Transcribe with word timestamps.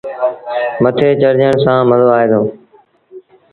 مٿي 0.81 1.07
چڙڄڻ 1.21 1.53
سآݩ 1.63 1.87
مزو 1.89 2.09
آئي 2.17 2.27
دو۔ 2.31 2.41